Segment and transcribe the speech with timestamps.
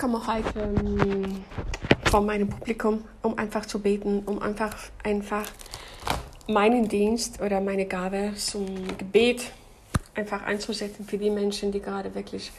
[0.00, 1.44] komme heute ähm,
[2.10, 5.46] vor meinem Publikum, um einfach zu beten, um einfach, einfach
[6.48, 8.66] meinen Dienst oder meine Gabe zum
[8.98, 9.52] Gebet
[10.14, 12.52] einfach einzusetzen für die Menschen, die gerade wirklich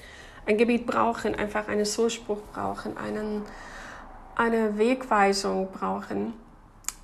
[0.45, 3.43] ein Gebet brauchen, einfach einen Zuspruch brauchen, einen,
[4.35, 6.33] eine Wegweisung brauchen.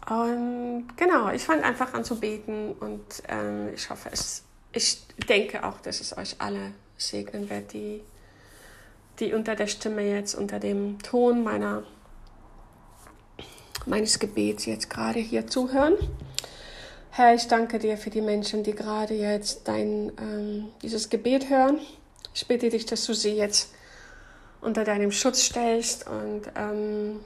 [0.09, 5.65] Und genau, ich fange einfach an zu beten und ähm, ich hoffe, es, ich denke
[5.65, 8.01] auch, dass es euch alle segnen wird, die,
[9.19, 11.83] die unter der Stimme jetzt, unter dem Ton meiner,
[13.85, 15.95] meines Gebets jetzt gerade hier zuhören.
[17.11, 21.79] Herr, ich danke dir für die Menschen, die gerade jetzt dein, ähm, dieses Gebet hören.
[22.35, 23.73] Ich bitte dich, dass du sie jetzt
[24.61, 27.19] unter deinem Schutz stellst und ähm,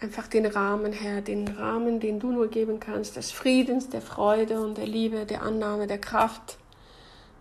[0.00, 4.60] einfach den Rahmen, Herr, den Rahmen, den du nur geben kannst, des Friedens, der Freude
[4.60, 6.58] und der Liebe, der Annahme, der Kraft,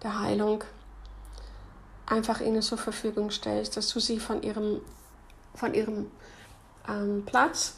[0.03, 0.63] der Heilung,
[2.05, 4.81] einfach ihnen zur Verfügung stellst, dass du sie von ihrem,
[5.55, 6.11] von ihrem
[6.87, 7.75] ähm, Platz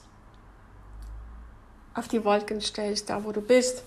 [1.93, 3.83] auf die Wolken stellst, da wo du bist,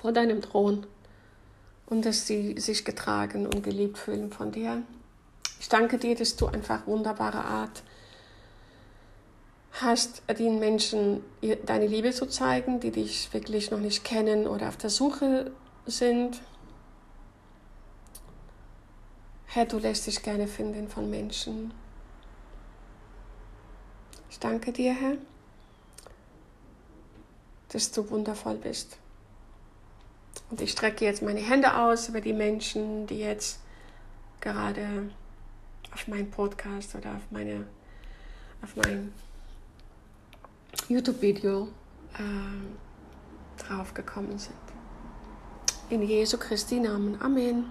[0.00, 0.86] vor deinem Thron,
[1.86, 4.82] und dass sie sich getragen und geliebt fühlen von dir.
[5.58, 7.82] Ich danke dir, dass du einfach wunderbare Art
[9.72, 11.22] hast, den Menschen
[11.66, 15.50] deine Liebe zu zeigen, die dich wirklich noch nicht kennen oder auf der Suche
[15.86, 16.40] sind.
[19.52, 21.74] Herr, du lässt dich gerne finden von Menschen.
[24.30, 25.16] Ich danke dir, Herr,
[27.70, 28.96] dass du wundervoll bist.
[30.50, 33.58] Und ich strecke jetzt meine Hände aus über die Menschen, die jetzt
[34.40, 35.10] gerade
[35.92, 37.66] auf meinen Podcast oder auf meine
[38.62, 39.12] auf mein
[40.88, 41.66] YouTube-Video
[42.14, 44.54] äh, draufgekommen sind.
[45.88, 47.20] In Jesu Christi Namen.
[47.20, 47.64] Amen.